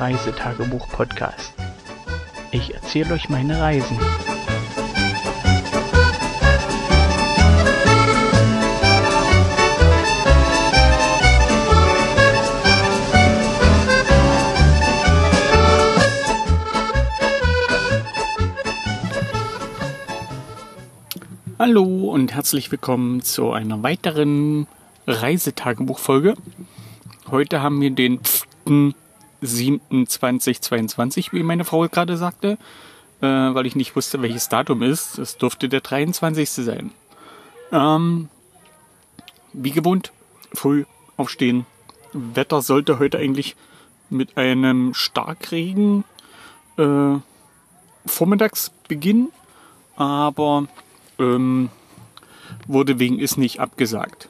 Reisetagebuch-Podcast. 0.00 1.54
Ich 2.50 2.74
erzähle 2.74 3.14
euch 3.14 3.28
meine 3.28 3.60
Reisen. 3.60 3.98
Hallo 21.56 21.84
und 22.10 22.34
herzlich 22.34 22.70
willkommen 22.72 23.22
zu 23.22 23.52
einer 23.52 23.82
weiteren 23.84 24.66
Reisetagebuchfolge. 25.06 26.34
Heute 27.30 27.62
haben 27.62 27.80
wir 27.80 27.90
den 27.90 28.20
7.2022, 29.44 31.32
wie 31.32 31.42
meine 31.42 31.64
Frau 31.64 31.86
gerade 31.88 32.16
sagte, 32.16 32.58
äh, 33.20 33.26
weil 33.26 33.66
ich 33.66 33.76
nicht 33.76 33.94
wusste, 33.96 34.22
welches 34.22 34.48
Datum 34.48 34.82
ist. 34.82 35.18
Es 35.18 35.36
durfte 35.36 35.68
der 35.68 35.80
23. 35.80 36.50
sein. 36.50 36.90
Ähm, 37.72 38.28
wie 39.52 39.70
gewohnt, 39.70 40.12
früh 40.52 40.84
aufstehen. 41.16 41.66
Wetter 42.12 42.62
sollte 42.62 42.98
heute 42.98 43.18
eigentlich 43.18 43.56
mit 44.10 44.36
einem 44.36 44.94
Starkregen 44.94 46.04
äh, 46.76 47.16
vormittags 48.06 48.70
beginnen, 48.88 49.30
aber 49.96 50.66
ähm, 51.18 51.70
wurde 52.66 52.98
wegen 52.98 53.18
ist 53.18 53.36
nicht 53.36 53.60
abgesagt. 53.60 54.28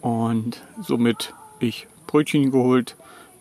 Und 0.00 0.62
somit 0.80 1.34
ich 1.60 1.86
Brötchen 2.06 2.50
geholt, 2.50 2.96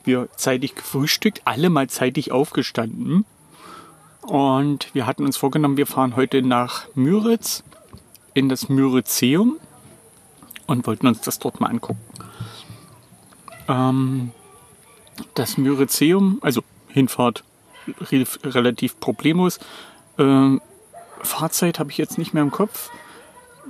wir 0.05 0.29
zeitig 0.35 0.75
gefrühstückt, 0.75 1.41
alle 1.45 1.69
mal 1.69 1.89
zeitig 1.89 2.31
aufgestanden. 2.31 3.25
Und 4.21 4.93
wir 4.93 5.05
hatten 5.05 5.25
uns 5.25 5.37
vorgenommen, 5.37 5.77
wir 5.77 5.87
fahren 5.87 6.15
heute 6.15 6.41
nach 6.41 6.87
Müritz 6.95 7.63
in 8.33 8.49
das 8.49 8.69
Müritzeum 8.69 9.57
und 10.67 10.87
wollten 10.87 11.07
uns 11.07 11.21
das 11.21 11.39
dort 11.39 11.59
mal 11.59 11.67
angucken. 11.67 11.99
Ähm, 13.67 14.31
das 15.33 15.57
Müritzeum, 15.57 16.39
also 16.41 16.61
Hinfahrt 16.87 17.43
relativ 18.43 18.99
problemlos. 18.99 19.59
Ähm, 20.17 20.61
Fahrzeit 21.21 21.79
habe 21.79 21.91
ich 21.91 21.97
jetzt 21.97 22.17
nicht 22.17 22.33
mehr 22.33 22.43
im 22.43 22.51
Kopf, 22.51 22.89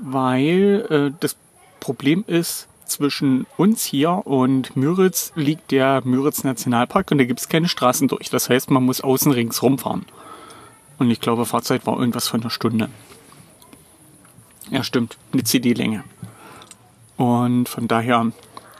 weil 0.01 0.85
äh, 0.89 1.17
das 1.19 1.37
Problem 1.79 2.23
ist, 2.27 2.67
zwischen 2.91 3.47
uns 3.57 3.83
hier 3.83 4.25
und 4.25 4.75
Müritz 4.75 5.31
liegt 5.35 5.71
der 5.71 6.01
Müritz 6.05 6.43
Nationalpark 6.43 7.11
und 7.11 7.17
da 7.17 7.23
gibt 7.23 7.39
es 7.39 7.49
keine 7.49 7.67
Straßen 7.67 8.07
durch. 8.07 8.29
Das 8.29 8.49
heißt, 8.49 8.69
man 8.69 8.83
muss 8.83 9.01
außen 9.01 9.31
ringsrum 9.31 9.77
fahren. 9.77 10.05
Und 10.99 11.09
ich 11.09 11.19
glaube, 11.19 11.45
Fahrzeit 11.45 11.87
war 11.87 11.97
irgendwas 11.97 12.27
von 12.27 12.41
einer 12.41 12.49
Stunde. 12.49 12.89
Ja, 14.69 14.83
stimmt, 14.83 15.17
eine 15.33 15.43
CD-Länge. 15.43 16.03
Und 17.17 17.67
von 17.67 17.87
daher, 17.87 18.31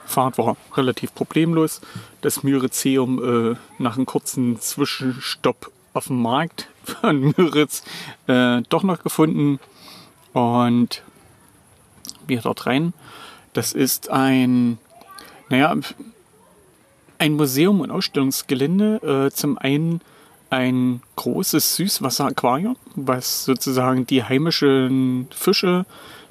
Fahrt 0.06 0.38
war 0.38 0.56
relativ 0.74 1.14
problemlos. 1.14 1.80
Das 2.20 2.42
Müritzeum 2.42 3.52
äh, 3.52 3.56
nach 3.78 3.96
einem 3.96 4.06
kurzen 4.06 4.60
Zwischenstopp 4.60 5.70
auf 5.94 6.06
dem 6.06 6.22
Markt 6.22 6.68
von 6.84 7.20
Müritz 7.36 7.82
äh, 8.26 8.62
doch 8.68 8.82
noch 8.82 9.02
gefunden. 9.02 9.58
Und 10.32 11.02
wir 12.26 12.40
dort 12.40 12.66
rein. 12.66 12.92
Das 13.52 13.72
ist 13.72 14.10
ein, 14.10 14.78
naja, 15.48 15.76
ein 17.18 17.34
Museum 17.34 17.80
und 17.80 17.90
Ausstellungsgelände. 17.90 19.26
Äh, 19.28 19.34
zum 19.34 19.58
einen 19.58 20.00
ein 20.50 21.00
großes 21.16 21.76
Süßwasseraquarium, 21.76 22.76
was 22.94 23.44
sozusagen 23.44 24.06
die 24.06 24.22
heimischen 24.22 25.28
Fische 25.30 25.86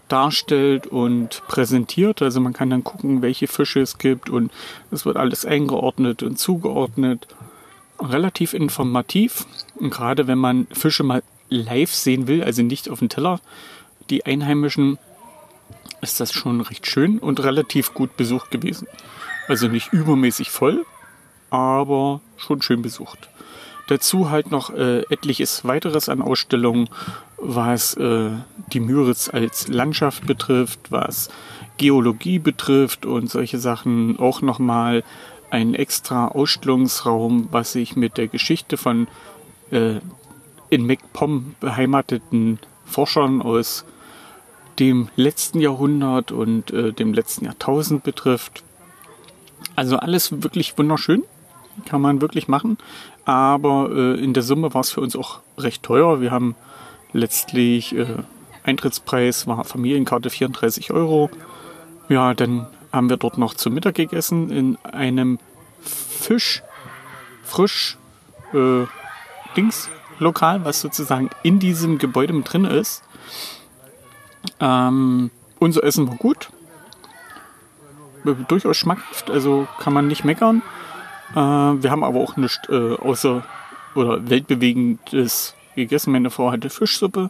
darstellt 0.07 0.85
und 0.87 1.41
präsentiert. 1.47 2.21
Also 2.21 2.39
man 2.39 2.53
kann 2.53 2.69
dann 2.69 2.83
gucken, 2.83 3.21
welche 3.21 3.47
Fische 3.47 3.79
es 3.79 3.97
gibt 3.97 4.29
und 4.29 4.51
es 4.91 5.05
wird 5.05 5.17
alles 5.17 5.45
eingeordnet 5.45 6.21
und 6.21 6.37
zugeordnet. 6.37 7.27
Relativ 7.99 8.53
informativ. 8.53 9.45
Und 9.75 9.89
gerade 9.89 10.27
wenn 10.27 10.37
man 10.37 10.67
Fische 10.71 11.03
mal 11.03 11.23
live 11.49 11.93
sehen 11.93 12.27
will, 12.27 12.43
also 12.43 12.61
nicht 12.61 12.89
auf 12.89 12.99
dem 12.99 13.09
Teller, 13.09 13.39
die 14.09 14.25
Einheimischen 14.25 14.97
ist 16.01 16.19
das 16.19 16.33
schon 16.33 16.61
recht 16.61 16.87
schön 16.87 17.19
und 17.19 17.43
relativ 17.43 17.93
gut 17.93 18.17
besucht 18.17 18.51
gewesen. 18.51 18.87
Also 19.47 19.67
nicht 19.67 19.93
übermäßig 19.93 20.49
voll, 20.49 20.85
aber 21.49 22.21
schon 22.37 22.61
schön 22.61 22.81
besucht. 22.81 23.29
Dazu 23.87 24.29
halt 24.29 24.51
noch 24.51 24.69
äh, 24.69 25.01
etliches 25.09 25.65
weiteres 25.65 26.07
an 26.07 26.21
Ausstellungen, 26.21 26.89
was 27.37 27.95
äh, 27.95 28.29
die 28.71 28.79
Müritz 28.79 29.29
als 29.29 29.67
Landschaft 29.67 30.25
betrifft, 30.25 30.91
was 30.91 31.29
Geologie 31.77 32.39
betrifft 32.39 33.05
und 33.05 33.29
solche 33.29 33.57
Sachen. 33.57 34.17
Auch 34.19 34.41
nochmal 34.41 35.03
ein 35.49 35.73
extra 35.73 36.29
Ausstellungsraum, 36.29 37.49
was 37.51 37.73
sich 37.73 37.95
mit 37.95 38.17
der 38.17 38.27
Geschichte 38.27 38.77
von 38.77 39.07
äh, 39.71 39.95
in 40.69 40.85
MacPom 40.85 41.55
beheimateten 41.59 42.59
Forschern 42.85 43.41
aus 43.41 43.83
dem 44.79 45.09
letzten 45.15 45.59
Jahrhundert 45.59 46.31
und 46.31 46.71
äh, 46.71 46.91
dem 46.93 47.13
letzten 47.13 47.45
Jahrtausend 47.45 48.03
betrifft. 48.03 48.63
Also 49.75 49.97
alles 49.97 50.43
wirklich 50.43 50.77
wunderschön, 50.77 51.23
kann 51.85 52.01
man 52.01 52.21
wirklich 52.21 52.47
machen. 52.47 52.77
Aber 53.25 53.89
äh, 53.91 54.23
in 54.23 54.33
der 54.33 54.43
Summe 54.43 54.73
war 54.73 54.81
es 54.81 54.91
für 54.91 55.01
uns 55.01 55.15
auch 55.15 55.39
recht 55.57 55.83
teuer. 55.83 56.21
Wir 56.21 56.31
haben 56.31 56.55
letztlich 57.13 57.95
äh, 57.95 58.17
Eintrittspreis 58.63 59.47
war 59.47 59.63
Familienkarte 59.63 60.29
34 60.29 60.91
Euro. 60.91 61.29
Ja, 62.09 62.33
dann 62.33 62.67
haben 62.91 63.09
wir 63.09 63.17
dort 63.17 63.37
noch 63.37 63.53
zu 63.53 63.69
Mittag 63.69 63.95
gegessen 63.95 64.49
in 64.49 64.77
einem 64.83 65.39
Fisch 65.81 66.61
frisch 67.43 67.97
äh, 68.53 68.85
Dings 69.55 69.89
Lokal, 70.19 70.63
was 70.63 70.81
sozusagen 70.81 71.29
in 71.43 71.59
diesem 71.59 71.97
Gebäude 71.97 72.33
mit 72.33 72.51
drin 72.51 72.65
ist. 72.65 73.03
Ähm, 74.59 75.31
unser 75.59 75.83
Essen 75.83 76.07
war 76.07 76.15
gut. 76.15 76.49
Durchaus 78.47 78.77
schmackhaft, 78.77 79.31
also 79.31 79.67
kann 79.79 79.93
man 79.93 80.07
nicht 80.07 80.23
meckern. 80.23 80.61
Äh, 81.31 81.35
wir 81.35 81.89
haben 81.89 82.03
aber 82.03 82.19
auch 82.19 82.35
nichts 82.37 82.69
äh, 82.69 82.95
außer 82.95 83.43
oder 83.95 84.29
weltbewegendes 84.29 85.55
gegessen. 85.75 86.11
Meine 86.11 86.29
Frau 86.29 86.51
hatte 86.51 86.69
Fischsuppe, 86.69 87.29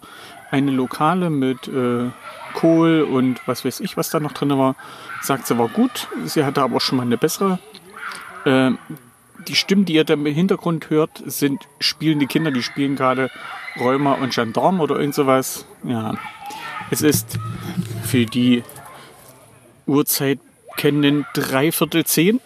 eine 0.50 0.72
lokale 0.72 1.30
mit 1.30 1.68
äh, 1.68 2.10
Kohl 2.54 3.04
und 3.04 3.40
was 3.48 3.64
weiß 3.64 3.80
ich, 3.80 3.98
was 3.98 4.10
da 4.10 4.20
noch 4.20 4.34
drin 4.34 4.58
war. 4.58 4.76
Sagt 5.22 5.48
sie 5.48 5.58
war 5.58 5.70
gut. 5.70 6.08
Sie 6.26 6.44
hatte 6.44 6.62
aber 6.62 6.78
auch 6.78 6.82
schon 6.82 6.98
mal 6.98 7.04
eine 7.04 7.18
bessere. 7.18 7.60
Äh, 8.46 8.72
die 9.48 9.56
Stimmen, 9.56 9.86
die 9.86 9.94
ihr 9.94 10.04
da 10.04 10.14
im 10.14 10.26
Hintergrund 10.26 10.90
hört, 10.90 11.22
sind 11.26 11.68
spielende 11.80 12.28
Kinder, 12.28 12.52
die 12.52 12.62
spielen 12.62 12.96
gerade 12.96 13.30
Räumer 13.80 14.18
und 14.20 14.34
Gendarm 14.34 14.82
oder 14.82 15.00
irgend 15.00 15.16
sowas. 15.16 15.66
Ja, 15.84 16.16
es 16.90 17.02
ist 17.02 17.38
für 18.03 18.25
die 18.25 18.64
Uhrzeit 19.86 20.40
kennen 20.78 21.25
dreiviertel 21.34 22.06
zehn. 22.06 22.40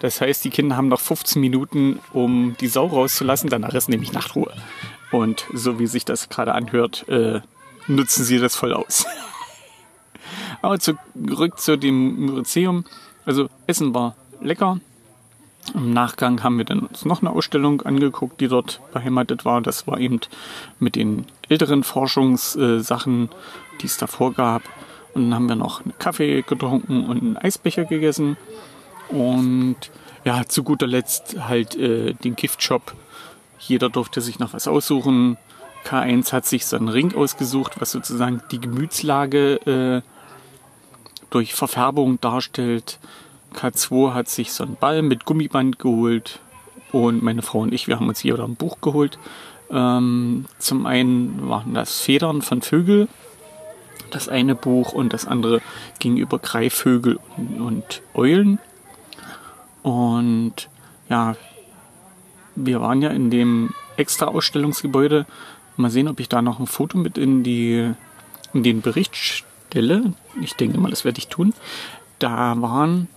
Das 0.00 0.20
heißt, 0.20 0.44
die 0.44 0.50
Kinder 0.50 0.76
haben 0.76 0.88
noch 0.88 1.00
15 1.00 1.40
Minuten, 1.40 2.00
um 2.12 2.56
die 2.60 2.68
Sau 2.68 2.86
rauszulassen. 2.86 3.48
Danach 3.48 3.72
ist 3.74 3.88
nämlich 3.88 4.12
Nachtruhe. 4.12 4.52
Und 5.12 5.46
so 5.52 5.78
wie 5.78 5.86
sich 5.86 6.04
das 6.04 6.28
gerade 6.28 6.54
anhört, 6.54 7.08
äh, 7.08 7.40
nutzen 7.86 8.24
sie 8.24 8.38
das 8.38 8.56
voll 8.56 8.74
aus. 8.74 9.06
Aber 10.62 10.78
zurück 10.78 11.58
zu 11.58 11.78
dem 11.78 12.26
Museum. 12.26 12.84
Also 13.24 13.48
Essen 13.66 13.94
war 13.94 14.16
lecker. 14.40 14.80
Im 15.72 15.92
Nachgang 15.92 16.42
haben 16.42 16.58
wir 16.58 16.64
dann 16.64 16.80
uns 16.80 17.04
noch 17.04 17.22
eine 17.22 17.30
Ausstellung 17.30 17.82
angeguckt, 17.82 18.40
die 18.40 18.48
dort 18.48 18.80
beheimatet 18.92 19.44
war. 19.44 19.62
Das 19.62 19.86
war 19.86 19.98
eben 19.98 20.20
mit 20.78 20.94
den 20.94 21.26
älteren 21.48 21.84
Forschungssachen, 21.84 23.30
die 23.80 23.86
es 23.86 23.96
davor 23.96 24.34
gab. 24.34 24.62
Und 25.14 25.30
dann 25.30 25.34
haben 25.34 25.48
wir 25.48 25.56
noch 25.56 25.82
einen 25.82 25.96
Kaffee 25.98 26.42
getrunken 26.42 27.06
und 27.06 27.22
einen 27.22 27.36
Eisbecher 27.36 27.84
gegessen. 27.84 28.36
Und 29.08 29.76
ja, 30.24 30.44
zu 30.46 30.62
guter 30.64 30.86
Letzt 30.86 31.36
halt 31.48 31.76
äh, 31.76 32.14
den 32.14 32.36
Giftshop. 32.36 32.94
Jeder 33.58 33.88
durfte 33.88 34.20
sich 34.20 34.38
noch 34.38 34.52
was 34.52 34.68
aussuchen. 34.68 35.38
K1 35.84 36.32
hat 36.32 36.46
sich 36.46 36.66
so 36.66 36.76
einen 36.76 36.88
Ring 36.88 37.14
ausgesucht, 37.14 37.80
was 37.80 37.92
sozusagen 37.92 38.42
die 38.50 38.60
Gemütslage 38.60 40.02
äh, 40.02 40.10
durch 41.30 41.54
Verfärbung 41.54 42.20
darstellt. 42.20 42.98
K2 43.54 44.14
hat 44.14 44.28
sich 44.28 44.52
so 44.52 44.64
einen 44.64 44.76
Ball 44.76 45.02
mit 45.02 45.24
Gummiband 45.24 45.78
geholt 45.78 46.40
und 46.92 47.22
meine 47.22 47.42
Frau 47.42 47.60
und 47.60 47.72
ich, 47.72 47.88
wir 47.88 47.96
haben 47.96 48.08
uns 48.08 48.20
hier 48.20 48.38
ein 48.38 48.56
Buch 48.56 48.80
geholt. 48.80 49.18
Ähm, 49.70 50.46
zum 50.58 50.86
einen 50.86 51.48
waren 51.48 51.74
das 51.74 52.00
Federn 52.00 52.42
von 52.42 52.62
Vögel, 52.62 53.08
das 54.10 54.28
eine 54.28 54.54
Buch 54.54 54.92
und 54.92 55.12
das 55.12 55.26
andere 55.26 55.60
ging 55.98 56.16
über 56.16 56.38
Greifvögel 56.38 57.18
und, 57.36 57.60
und 57.60 58.02
Eulen. 58.14 58.58
Und 59.82 60.68
ja, 61.08 61.36
wir 62.54 62.80
waren 62.80 63.02
ja 63.02 63.10
in 63.10 63.30
dem 63.30 63.70
extra 63.96 64.26
Ausstellungsgebäude. 64.26 65.26
Mal 65.76 65.90
sehen, 65.90 66.08
ob 66.08 66.20
ich 66.20 66.28
da 66.28 66.40
noch 66.42 66.60
ein 66.60 66.66
Foto 66.66 66.96
mit 66.96 67.18
in, 67.18 67.42
die, 67.42 67.92
in 68.52 68.62
den 68.62 68.80
Bericht 68.80 69.16
stelle. 69.16 70.12
Ich 70.40 70.54
denke 70.54 70.78
mal, 70.78 70.90
das 70.90 71.04
werde 71.04 71.18
ich 71.18 71.28
tun. 71.28 71.52
Da 72.20 72.54
waren 72.60 73.08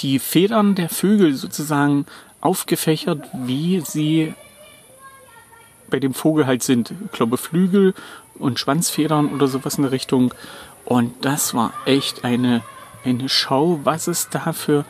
die 0.00 0.18
Federn 0.18 0.74
der 0.74 0.88
Vögel 0.88 1.34
sozusagen 1.34 2.06
aufgefächert, 2.40 3.26
wie 3.32 3.80
sie 3.80 4.34
bei 5.88 5.98
dem 5.98 6.14
Vogel 6.14 6.46
halt 6.46 6.62
sind. 6.62 6.92
Ich 7.06 7.12
glaube 7.12 7.36
Flügel 7.36 7.94
und 8.38 8.58
Schwanzfedern 8.58 9.28
oder 9.28 9.48
sowas 9.48 9.76
in 9.76 9.82
der 9.82 9.92
Richtung. 9.92 10.32
Und 10.84 11.24
das 11.24 11.54
war 11.54 11.72
echt 11.84 12.24
eine, 12.24 12.62
eine 13.04 13.28
Schau, 13.28 13.80
was 13.84 14.06
es 14.06 14.28
da 14.30 14.52
für 14.52 14.84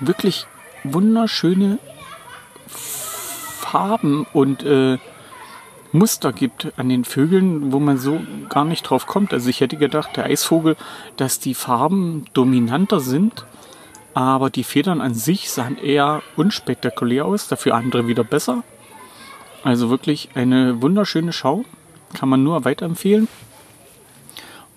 wirklich 0.00 0.46
wunderschöne 0.84 1.78
Farben 2.66 4.26
und 4.32 4.64
äh, 4.64 4.98
Muster 5.92 6.32
gibt 6.32 6.72
an 6.76 6.88
den 6.88 7.04
Vögeln, 7.04 7.72
wo 7.72 7.78
man 7.78 7.98
so 7.98 8.20
gar 8.48 8.64
nicht 8.64 8.82
drauf 8.82 9.06
kommt. 9.06 9.32
Also 9.32 9.48
ich 9.50 9.60
hätte 9.60 9.76
gedacht, 9.76 10.16
der 10.16 10.24
Eisvogel, 10.24 10.76
dass 11.16 11.38
die 11.38 11.54
Farben 11.54 12.24
dominanter 12.32 13.00
sind, 13.00 13.44
aber 14.14 14.50
die 14.50 14.64
Federn 14.64 15.00
an 15.00 15.14
sich 15.14 15.50
sahen 15.50 15.78
eher 15.78 16.22
unspektakulär 16.36 17.24
aus, 17.24 17.48
dafür 17.48 17.74
andere 17.74 18.06
wieder 18.06 18.24
besser. 18.24 18.62
Also 19.62 19.90
wirklich 19.90 20.30
eine 20.34 20.82
wunderschöne 20.82 21.32
Schau, 21.32 21.64
kann 22.12 22.28
man 22.28 22.42
nur 22.42 22.64
weiterempfehlen. 22.64 23.28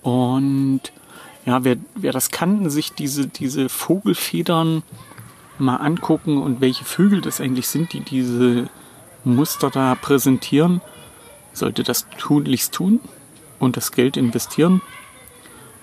Und 0.02 0.82
ja, 1.46 1.64
wer, 1.64 1.78
wer 1.96 2.12
das 2.12 2.32
kann, 2.32 2.70
sich 2.70 2.94
diese, 2.94 3.28
diese 3.28 3.70
Vogelfedern 3.70 4.84
mal 5.58 5.78
angucken 5.78 6.42
und 6.42 6.62
welche 6.62 6.86
Vögel 6.86 7.22
das 7.22 7.42
eigentlich 7.42 7.68
sind, 7.68 7.94
die 7.94 8.02
diese 8.02 8.70
Muster 9.24 9.70
da 9.70 9.96
präsentieren, 9.96 10.82
sollte 11.54 11.84
das 11.84 12.08
tunlichst 12.18 12.74
tun 12.74 13.00
und 13.60 13.78
das 13.78 13.92
Geld 13.92 14.18
investieren. 14.18 14.82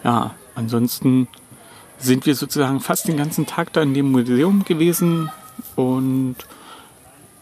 Ja, 0.05 0.35
ansonsten 0.55 1.29
sind 2.03 2.27
wir 2.27 2.35
sozusagen 2.35 2.81
fast 2.81 3.09
den 3.09 3.17
ganzen 3.17 3.47
Tag 3.47 3.73
da 3.73 3.83
in 3.83 3.95
dem 3.95 4.11
Museum 4.11 4.65
gewesen 4.65 5.31
und 5.77 6.37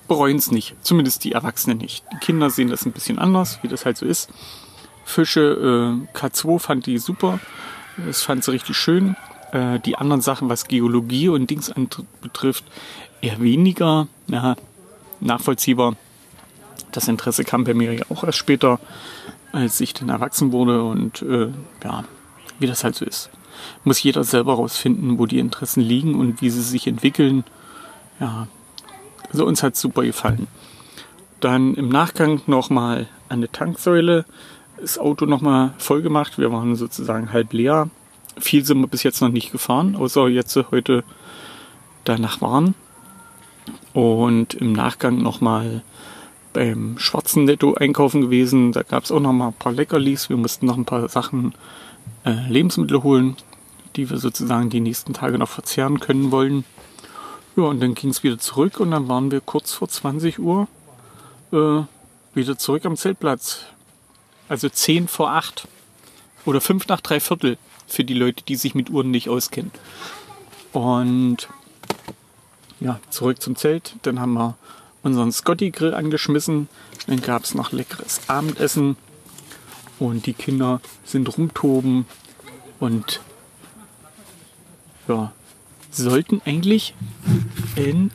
bereuen 0.09 0.37
es 0.37 0.51
nicht. 0.51 0.75
Zumindest 0.83 1.25
die 1.25 1.33
Erwachsenen 1.33 1.79
nicht. 1.79 2.05
Die 2.13 2.17
Kinder 2.19 2.51
sehen 2.51 2.69
das 2.69 2.85
ein 2.85 2.93
bisschen 2.93 3.19
anders, 3.19 3.59
wie 3.63 3.69
das 3.69 3.87
halt 3.87 3.97
so 3.97 4.07
ist. 4.07 4.31
Fische, 5.05 5.41
äh, 6.13 6.17
K2 6.17 6.59
fand 6.59 6.87
die 6.87 6.99
super. 6.99 7.41
Das 8.07 8.23
fand 8.23 8.45
sie 8.45 8.53
richtig 8.53 8.77
schön. 8.77 9.17
Äh, 9.53 9.81
die 9.81 9.97
anderen 9.97 10.21
Sachen, 10.21 10.49
was 10.49 10.69
Geologie 10.69 11.29
und 11.29 11.49
Dings 11.49 11.73
betrifft, 12.21 12.65
eher 13.21 13.41
weniger. 13.41 14.09
Ja, 14.29 14.57
nachvollziehbar. 15.21 15.97
Das 16.93 17.09
Interesse 17.09 17.45
kam 17.45 17.65
bei 17.65 17.75
mir 17.75 17.93
ja 17.95 18.05
auch 18.11 18.25
erst 18.25 18.39
später, 18.39 18.81
als 19.53 19.81
ich 19.81 19.95
dann 19.95 20.09
erwachsen 20.09 20.53
wurde 20.53 20.83
und 20.83 21.23
äh, 21.23 21.49
ja, 21.85 22.05
wie 22.59 22.67
das 22.67 22.85
halt 22.85 22.97
so 22.97 23.05
ist 23.05 23.31
muss 23.85 24.03
jeder 24.03 24.25
selber 24.25 24.55
rausfinden, 24.55 25.19
wo 25.19 25.27
die 25.27 25.39
Interessen 25.39 25.81
liegen 25.81 26.15
und 26.15 26.41
wie 26.41 26.51
sie 26.51 26.63
sich 26.63 26.87
entwickeln. 26.87 27.45
Ja, 28.19 28.49
also 29.31 29.47
uns 29.47 29.63
hat 29.63 29.77
super 29.77 30.03
gefallen. 30.03 30.47
Dann 31.41 31.75
im 31.75 31.89
Nachgang 31.89 32.43
nochmal 32.47 33.09
an 33.29 33.41
der 33.41 33.53
Tanksäule 33.53 34.25
das 34.81 34.99
Auto 34.99 35.27
nochmal 35.27 35.75
voll 35.79 36.03
gemacht. 36.03 36.39
Wir 36.39 36.53
waren 36.53 36.75
sozusagen 36.77 37.33
halb 37.33 37.53
leer. 37.53 37.89
Viel 38.39 38.65
sind 38.65 38.81
wir 38.81 38.87
bis 38.87 39.03
jetzt 39.03 39.21
noch 39.21 39.29
nicht 39.29 39.53
gefahren, 39.53 39.97
außer 39.97 40.29
jetzt 40.29 40.57
heute 40.71 41.05
danach 42.05 42.41
waren. 42.41 42.75
Und 43.93 44.55
im 44.55 44.73
Nachgang 44.73 45.23
nochmal 45.23 45.83
beim 46.53 46.99
schwarzen 46.99 47.45
Netto 47.45 47.75
einkaufen 47.75 48.23
gewesen. 48.23 48.73
Da 48.73 48.83
gab 48.83 49.05
es 49.05 49.13
auch 49.13 49.21
noch 49.21 49.33
mal 49.33 49.49
ein 49.49 49.53
paar 49.55 49.73
Leckerlis. 49.73 50.29
Wir 50.29 50.37
mussten 50.37 50.67
noch 50.67 50.77
ein 50.77 50.85
paar 50.85 51.09
Sachen, 51.09 51.55
äh, 52.25 52.49
Lebensmittel 52.49 53.03
holen 53.03 53.37
die 53.97 54.09
wir 54.11 54.19
sozusagen 54.19 54.71
die 54.71 54.81
nächsten 54.81 55.13
Tage 55.13 55.39
noch 55.39 55.49
verzehren 55.49 56.01
können 56.01 56.31
wollen. 56.31 56.65
Ja, 57.57 57.65
und 57.65 57.81
dann 57.81 57.95
ging 57.95 58.11
es 58.11 58.23
wieder 58.23 58.39
zurück 58.39 58.81
und 58.81 58.91
dann 58.93 59.09
waren 59.09 59.31
wir 59.31 59.41
kurz 59.41 59.73
vor 59.73 59.89
20 59.89 60.39
Uhr 60.39 60.69
äh, 61.53 61.83
wieder 62.35 62.59
zurück 62.59 62.85
am 62.87 62.97
Zeltplatz. 62.97 63.65
Also 64.49 64.69
10 64.69 65.09
vor 65.09 65.31
8 65.31 65.69
oder 66.45 66.61
5 66.61 66.89
nach 66.89 67.01
3 67.01 67.21
Viertel 67.21 67.59
für 67.87 68.05
die 68.05 68.15
Leute, 68.15 68.45
die 68.45 68.57
sich 68.57 68.75
mit 68.75 68.91
Uhren 68.91 69.11
nicht 69.11 69.29
auskennen. 69.29 69.73
Und 70.73 71.49
ja, 72.81 73.01
zurück 73.11 73.43
zum 73.43 73.57
Zelt. 73.57 73.97
Dann 74.03 74.21
haben 74.21 74.35
wir 74.35 74.57
unseren 75.03 75.33
Scotty-Grill 75.33 75.95
angeschmissen. 75.95 76.69
Dann 77.07 77.21
gab 77.21 77.45
es 77.45 77.55
noch 77.55 77.73
leckeres 77.73 78.23
Abendessen. 78.29 78.97
Und 79.99 80.27
die 80.27 80.33
Kinder 80.33 80.81
sind 81.05 81.37
rumtoben 81.37 82.07
und 82.79 83.21
ja, 85.11 85.33
sollten 85.91 86.41
eigentlich 86.45 86.95
in 87.75 88.11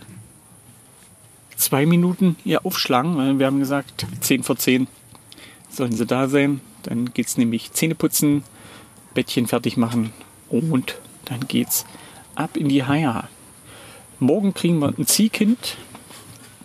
zwei 1.55 1.85
Minuten 1.85 2.37
hier 2.43 2.65
aufschlagen, 2.65 3.17
weil 3.17 3.37
wir 3.37 3.45
haben 3.45 3.59
gesagt, 3.59 4.05
10 4.21 4.43
vor 4.43 4.57
10 4.57 4.87
sollen 5.69 5.91
sie 5.91 6.05
da 6.05 6.27
sein. 6.27 6.61
Dann 6.83 7.13
geht 7.13 7.27
es 7.27 7.37
nämlich 7.37 7.73
Zähne 7.73 7.95
putzen, 7.95 8.43
Bettchen 9.13 9.47
fertig 9.47 9.75
machen 9.77 10.13
und 10.49 10.99
dann 11.25 11.47
geht's 11.47 11.85
ab 12.35 12.57
in 12.57 12.69
die 12.69 12.83
Haia. 12.83 13.27
Morgen 14.19 14.53
kriegen 14.53 14.79
wir 14.79 14.93
ein 14.97 15.07
Ziehkind, 15.07 15.77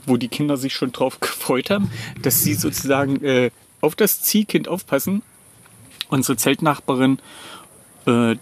wo 0.07 0.17
die 0.17 0.29
Kinder 0.29 0.57
sich 0.57 0.75
schon 0.75 0.93
drauf 0.93 1.19
gefreut 1.21 1.71
haben, 1.71 1.91
dass 2.23 2.43
sie 2.43 2.55
sozusagen 2.55 3.25
äh, 3.25 3.51
auf 3.81 3.97
das 3.97 4.23
Ziehkind 4.23 4.69
aufpassen. 4.69 5.23
Unsere 6.09 6.37
Zeltnachbarin 6.37 7.19
äh, 8.11 8.37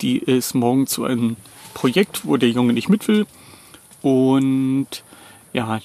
die 0.00 0.18
ist 0.18 0.54
morgen 0.54 0.86
zu 0.86 1.04
einem 1.04 1.36
Projekt, 1.74 2.26
wo 2.26 2.36
der 2.36 2.50
Junge 2.50 2.72
nicht 2.72 2.88
mit 2.88 3.08
will. 3.08 3.26
Und 4.02 4.88
ja, 5.52 5.80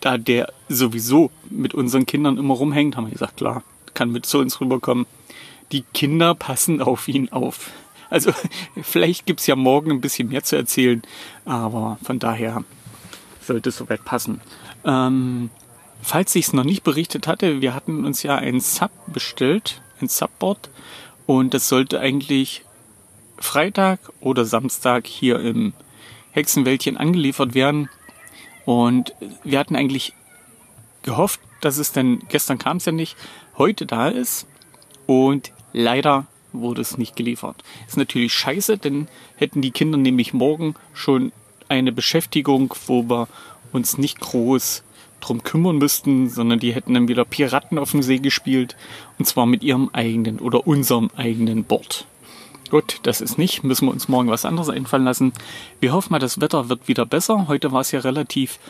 da 0.00 0.18
der 0.18 0.52
sowieso 0.68 1.30
mit 1.48 1.74
unseren 1.74 2.06
Kindern 2.06 2.38
immer 2.38 2.54
rumhängt, 2.54 2.96
haben 2.96 3.06
wir 3.06 3.12
gesagt, 3.12 3.38
klar, 3.38 3.62
kann 3.94 4.10
mit 4.10 4.26
zu 4.26 4.38
uns 4.38 4.60
rüberkommen. 4.60 5.06
Die 5.72 5.82
Kinder 5.94 6.34
passen 6.34 6.82
auf 6.82 7.08
ihn 7.08 7.30
auf. 7.30 7.70
Also 8.08 8.32
vielleicht 8.82 9.26
gibt 9.26 9.40
es 9.40 9.46
ja 9.46 9.56
morgen 9.56 9.90
ein 9.90 10.00
bisschen 10.00 10.28
mehr 10.28 10.42
zu 10.42 10.56
erzählen, 10.56 11.02
aber 11.44 11.98
von 12.02 12.18
daher 12.18 12.64
sollte 13.40 13.70
es 13.70 13.76
soweit 13.76 14.04
passen. 14.04 14.40
Ähm, 14.84 15.50
falls 16.02 16.34
ich 16.34 16.46
es 16.46 16.52
noch 16.52 16.64
nicht 16.64 16.82
berichtet 16.82 17.26
hatte, 17.26 17.60
wir 17.60 17.74
hatten 17.74 18.04
uns 18.04 18.22
ja 18.22 18.36
ein 18.36 18.60
Sub 18.60 18.90
bestellt, 19.06 19.80
ein 20.00 20.08
Subboard 20.08 20.70
und 21.30 21.54
das 21.54 21.68
sollte 21.68 22.00
eigentlich 22.00 22.64
Freitag 23.38 24.00
oder 24.18 24.44
Samstag 24.44 25.06
hier 25.06 25.38
im 25.38 25.74
Hexenwäldchen 26.32 26.96
angeliefert 26.96 27.54
werden. 27.54 27.88
Und 28.64 29.14
wir 29.44 29.60
hatten 29.60 29.76
eigentlich 29.76 30.12
gehofft, 31.02 31.38
dass 31.60 31.78
es 31.78 31.92
dann, 31.92 32.18
gestern 32.28 32.58
kam 32.58 32.78
es 32.78 32.86
ja 32.86 32.90
nicht, 32.90 33.16
heute 33.56 33.86
da 33.86 34.08
ist. 34.08 34.48
Und 35.06 35.52
leider 35.72 36.26
wurde 36.52 36.80
es 36.80 36.98
nicht 36.98 37.14
geliefert. 37.14 37.62
Ist 37.86 37.96
natürlich 37.96 38.34
scheiße, 38.34 38.78
denn 38.78 39.06
hätten 39.36 39.62
die 39.62 39.70
Kinder 39.70 39.98
nämlich 39.98 40.34
morgen 40.34 40.74
schon 40.94 41.30
eine 41.68 41.92
Beschäftigung, 41.92 42.74
wo 42.88 43.08
wir 43.08 43.28
uns 43.70 43.98
nicht 43.98 44.18
groß 44.18 44.82
drum 45.20 45.42
kümmern 45.42 45.78
müssten, 45.78 46.28
sondern 46.28 46.58
die 46.58 46.74
hätten 46.74 46.94
dann 46.94 47.08
wieder 47.08 47.24
Piraten 47.24 47.78
auf 47.78 47.92
dem 47.92 48.02
See 48.02 48.18
gespielt 48.18 48.76
und 49.18 49.26
zwar 49.26 49.46
mit 49.46 49.62
ihrem 49.62 49.90
eigenen 49.92 50.38
oder 50.38 50.66
unserem 50.66 51.10
eigenen 51.16 51.64
Board. 51.64 52.06
Gut, 52.70 53.00
das 53.02 53.20
ist 53.20 53.36
nicht, 53.36 53.64
müssen 53.64 53.86
wir 53.86 53.92
uns 53.92 54.08
morgen 54.08 54.30
was 54.30 54.44
anderes 54.44 54.68
einfallen 54.68 55.04
lassen. 55.04 55.32
Wir 55.80 55.92
hoffen 55.92 56.12
mal, 56.12 56.20
das 56.20 56.40
Wetter 56.40 56.68
wird 56.68 56.86
wieder 56.86 57.04
besser. 57.04 57.48
Heute 57.48 57.72
war 57.72 57.80
es 57.80 57.90
ja 57.90 58.00
relativ 58.00 58.60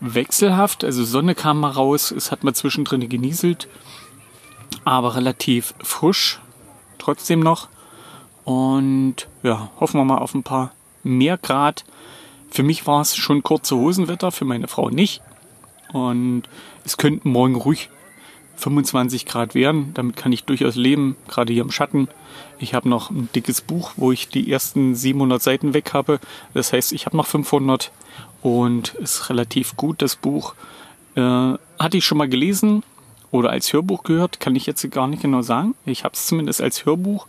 wechselhaft, 0.00 0.84
also 0.84 1.04
Sonne 1.04 1.34
kam 1.34 1.60
mal 1.60 1.70
raus, 1.70 2.10
es 2.10 2.30
hat 2.32 2.44
mal 2.44 2.54
zwischendrin 2.54 3.08
genieselt, 3.08 3.68
aber 4.84 5.14
relativ 5.14 5.74
frisch 5.80 6.40
trotzdem 6.98 7.40
noch. 7.40 7.68
Und 8.44 9.28
ja, 9.42 9.70
hoffen 9.78 10.00
wir 10.00 10.04
mal 10.04 10.18
auf 10.18 10.34
ein 10.34 10.42
paar 10.42 10.72
mehr 11.02 11.38
Grad. 11.38 11.84
Für 12.50 12.62
mich 12.62 12.86
war 12.86 13.00
es 13.00 13.16
schon 13.16 13.42
kurze 13.42 13.76
Hosenwetter, 13.76 14.32
für 14.32 14.44
meine 14.44 14.68
Frau 14.68 14.90
nicht. 14.90 15.22
Und 15.92 16.44
es 16.84 16.96
könnten 16.96 17.30
morgen 17.30 17.54
ruhig 17.54 17.90
25 18.56 19.26
Grad 19.26 19.54
werden. 19.54 19.92
Damit 19.94 20.16
kann 20.16 20.32
ich 20.32 20.44
durchaus 20.44 20.76
leben, 20.76 21.16
gerade 21.28 21.52
hier 21.52 21.62
im 21.62 21.70
Schatten. 21.70 22.08
Ich 22.58 22.74
habe 22.74 22.88
noch 22.88 23.10
ein 23.10 23.28
dickes 23.34 23.60
Buch, 23.60 23.92
wo 23.96 24.12
ich 24.12 24.28
die 24.28 24.50
ersten 24.50 24.94
700 24.94 25.42
Seiten 25.42 25.74
weg 25.74 25.92
habe. 25.92 26.20
Das 26.54 26.72
heißt, 26.72 26.92
ich 26.92 27.06
habe 27.06 27.16
noch 27.16 27.26
500 27.26 27.90
und 28.42 28.94
ist 28.94 29.30
relativ 29.30 29.76
gut, 29.76 30.02
das 30.02 30.16
Buch. 30.16 30.54
Äh, 31.14 31.20
hatte 31.20 31.96
ich 31.96 32.04
schon 32.04 32.18
mal 32.18 32.28
gelesen 32.28 32.82
oder 33.30 33.50
als 33.50 33.72
Hörbuch 33.72 34.04
gehört, 34.04 34.40
kann 34.40 34.56
ich 34.56 34.66
jetzt 34.66 34.88
gar 34.90 35.08
nicht 35.08 35.22
genau 35.22 35.42
sagen. 35.42 35.74
Ich 35.84 36.04
habe 36.04 36.14
es 36.14 36.26
zumindest 36.26 36.60
als 36.60 36.86
Hörbuch 36.86 37.26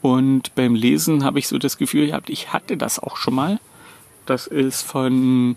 und 0.00 0.54
beim 0.54 0.74
Lesen 0.74 1.24
habe 1.24 1.38
ich 1.38 1.46
so 1.46 1.58
das 1.58 1.78
Gefühl 1.78 2.08
gehabt, 2.08 2.28
ich 2.28 2.52
hatte 2.52 2.76
das 2.76 2.98
auch 2.98 3.16
schon 3.16 3.34
mal. 3.34 3.60
Das 4.26 4.46
ist 4.46 4.82
von 4.82 5.56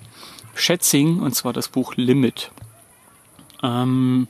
Schätzing 0.56 1.20
und 1.20 1.36
zwar 1.36 1.54
das 1.54 1.68
Buch 1.68 1.96
Limit. 1.96 2.52
Ähm, 3.62 4.28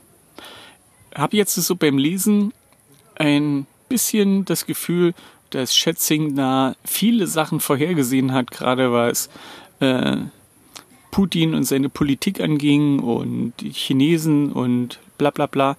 habe 1.14 1.36
jetzt 1.36 1.54
so 1.54 1.76
beim 1.76 1.98
Lesen 1.98 2.52
ein 3.14 3.66
bisschen 3.88 4.44
das 4.44 4.66
Gefühl, 4.66 5.14
dass 5.50 5.74
Schätzing 5.74 6.36
da 6.36 6.74
viele 6.84 7.26
Sachen 7.26 7.60
vorhergesehen 7.60 8.32
hat, 8.32 8.50
gerade 8.50 8.92
was 8.92 9.30
äh, 9.80 10.16
Putin 11.10 11.54
und 11.54 11.64
seine 11.64 11.88
Politik 11.88 12.40
anging 12.40 12.98
und 12.98 13.54
die 13.60 13.70
Chinesen 13.70 14.52
und 14.52 14.98
bla 15.16 15.30
bla 15.30 15.46
bla. 15.46 15.76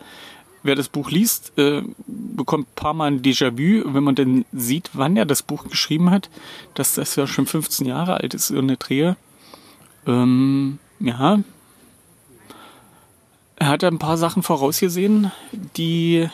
Wer 0.64 0.76
das 0.76 0.90
Buch 0.90 1.12
liest, 1.12 1.54
äh, 1.58 1.84
bekommt 2.08 2.70
ein 2.70 2.76
paar 2.76 2.94
Mal 2.94 3.06
ein 3.12 3.22
Déjà-vu, 3.22 3.94
wenn 3.94 4.04
man 4.04 4.16
dann 4.16 4.46
sieht, 4.52 4.90
wann 4.94 5.16
er 5.16 5.26
das 5.26 5.44
Buch 5.44 5.68
geschrieben 5.70 6.10
hat, 6.10 6.30
dass 6.74 6.96
das 6.96 7.16
ja 7.16 7.28
schon 7.28 7.46
15 7.46 7.86
Jahre 7.86 8.16
alt 8.16 8.34
ist, 8.34 8.48
so 8.48 8.58
eine 8.58 8.78
Drehe. 8.78 9.16
Ähm, 10.08 10.80
ja. 11.00 11.40
Er 13.58 13.68
hat 13.68 13.84
ein 13.84 14.00
paar 14.00 14.18
Sachen 14.18 14.44
vorausgesehen, 14.44 15.32
die 15.52 16.30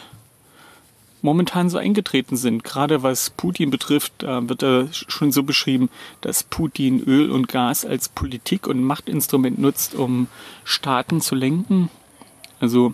momentan 1.22 1.70
so 1.70 1.77
eingetreten 1.77 2.36
sind. 2.36 2.63
Gerade 2.63 3.01
was 3.01 3.30
Putin 3.30 3.72
betrifft, 3.72 4.13
da 4.20 4.48
wird 4.48 4.62
er 4.62 4.89
schon 4.92 5.32
so 5.32 5.44
beschrieben, 5.44 5.89
dass 6.22 6.44
Putin 6.44 7.01
Öl 7.01 7.32
und 7.32 7.48
Gas 7.48 7.86
als 7.86 8.10
Politik 8.10 8.68
und 8.68 8.84
Machtinstrument 8.84 9.58
nutzt, 9.58 9.96
um 9.96 10.27
Staaten 10.65 11.22
zu 11.22 11.34
lenken. 11.34 11.89
Also 12.60 12.94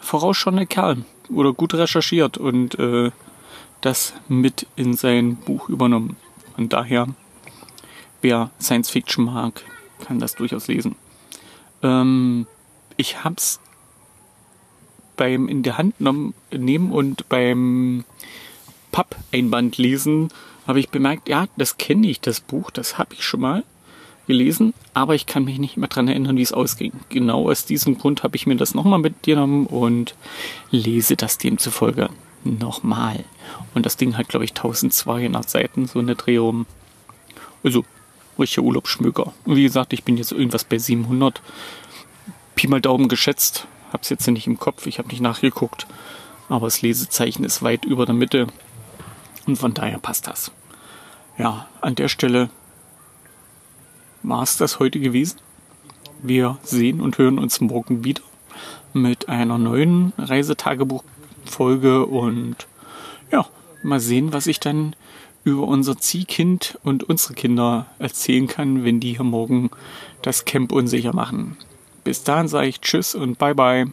vorausschauender 0.00 0.66
Kerl 0.66 1.04
oder 1.28 1.52
gut 1.52 1.74
recherchiert 1.74 2.38
und 2.38 2.78
äh, 2.78 3.12
das 3.80 4.14
mit 4.28 4.66
in 4.76 4.94
sein 4.94 5.36
Buch 5.36 5.68
übernommen. 5.68 6.16
Von 6.56 6.68
daher, 6.68 7.08
wer 8.24 8.50
Science 8.60 8.90
Fiction 8.90 9.26
mag, 9.26 9.62
kann 10.04 10.18
das 10.18 10.34
durchaus 10.34 10.66
lesen. 10.66 10.96
Ähm, 11.82 12.46
ich 12.96 13.22
hab's 13.22 13.60
beim 15.16 15.48
in 15.48 15.62
der 15.62 15.78
Hand 15.78 15.94
nehmen 16.00 16.92
und 16.92 17.28
beim 17.28 18.04
Pappeinband 18.90 19.78
lesen 19.78 20.30
habe 20.66 20.80
ich 20.80 20.88
bemerkt, 20.88 21.28
ja, 21.28 21.46
das 21.56 21.76
kenne 21.76 22.08
ich, 22.08 22.20
das 22.20 22.40
Buch, 22.40 22.70
das 22.70 22.98
habe 22.98 23.14
ich 23.14 23.24
schon 23.24 23.40
mal 23.40 23.64
gelesen, 24.26 24.72
aber 24.94 25.14
ich 25.14 25.26
kann 25.26 25.44
mich 25.44 25.58
nicht 25.58 25.76
mehr 25.76 25.88
daran 25.88 26.08
erinnern, 26.08 26.36
wie 26.36 26.42
es 26.42 26.52
ausging. 26.52 26.92
Genau 27.10 27.50
aus 27.50 27.66
diesem 27.66 27.98
Grund 27.98 28.22
habe 28.22 28.36
ich 28.36 28.46
mir 28.46 28.56
das 28.56 28.74
nochmal 28.74 28.98
mitgenommen 28.98 29.66
und 29.66 30.14
lese 30.70 31.16
das 31.16 31.38
demzufolge 31.38 32.08
nochmal. 32.42 33.24
Und 33.74 33.84
das 33.84 33.96
Ding 33.96 34.16
hat, 34.16 34.28
glaube 34.28 34.44
ich, 34.44 34.52
1200 34.52 35.48
Seiten, 35.48 35.86
so 35.86 35.98
eine 35.98 36.14
Drehung. 36.14 36.66
Also, 37.62 37.84
richtiger 38.38 38.62
Urlaubsschmöker. 38.62 39.32
Und 39.44 39.56
wie 39.56 39.62
gesagt, 39.62 39.92
ich 39.92 40.04
bin 40.04 40.16
jetzt 40.16 40.32
irgendwas 40.32 40.64
bei 40.64 40.78
700. 40.78 41.42
Pi 42.54 42.68
mal 42.68 42.80
Daumen 42.80 43.08
geschätzt 43.08 43.66
habe 43.94 44.02
es 44.02 44.10
jetzt 44.10 44.26
nicht 44.26 44.48
im 44.48 44.58
Kopf, 44.58 44.86
ich 44.86 44.98
habe 44.98 45.08
nicht 45.08 45.20
nachgeguckt, 45.20 45.86
aber 46.48 46.66
das 46.66 46.82
Lesezeichen 46.82 47.44
ist 47.44 47.62
weit 47.62 47.84
über 47.84 48.06
der 48.06 48.14
Mitte 48.14 48.48
und 49.46 49.56
von 49.56 49.72
daher 49.72 49.98
passt 49.98 50.26
das. 50.26 50.50
Ja, 51.38 51.68
an 51.80 51.94
der 51.94 52.08
Stelle 52.08 52.50
war 54.24 54.42
es 54.42 54.56
das 54.56 54.80
heute 54.80 54.98
gewesen. 54.98 55.38
Wir 56.22 56.58
sehen 56.64 57.00
und 57.00 57.18
hören 57.18 57.38
uns 57.38 57.60
morgen 57.60 58.02
wieder 58.02 58.22
mit 58.92 59.28
einer 59.28 59.58
neuen 59.58 60.12
Reisetagebuchfolge 60.18 62.04
und 62.06 62.66
ja, 63.30 63.46
mal 63.84 64.00
sehen, 64.00 64.32
was 64.32 64.48
ich 64.48 64.58
dann 64.58 64.96
über 65.44 65.68
unser 65.68 65.98
Ziehkind 65.98 66.78
und 66.82 67.04
unsere 67.04 67.34
Kinder 67.34 67.86
erzählen 67.98 68.46
kann, 68.46 68.84
wenn 68.84 69.00
die 69.00 69.12
hier 69.12 69.24
morgen 69.24 69.70
das 70.22 70.44
Camp 70.44 70.72
unsicher 70.72 71.14
machen. 71.14 71.56
Bis 72.02 72.24
dahin 72.24 72.48
sage 72.48 72.68
ich 72.68 72.80
Tschüss 72.80 73.14
und 73.14 73.38
Bye 73.38 73.54
Bye. 73.54 73.92